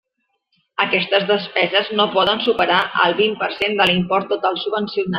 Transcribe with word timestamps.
Aquestes 0.85 1.27
despeses 1.33 1.93
no 1.99 2.09
poden 2.17 2.43
superar 2.47 2.81
el 3.05 3.17
vint 3.23 3.39
per 3.45 3.55
cent 3.63 3.81
de 3.83 3.93
l'import 3.93 4.35
total 4.37 4.63
subvencionat. 4.67 5.09